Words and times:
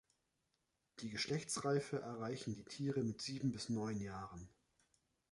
Die 1.01 1.11
Geschlechtsreife 1.11 2.01
erreichen 2.01 2.55
die 2.55 2.63
Tiere 2.65 3.03
mit 3.03 3.21
sieben 3.21 3.51
bis 3.51 3.69
neun 3.69 3.99
Jahren. 4.01 4.49